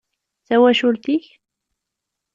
[0.41, 1.25] D tawacult-ik?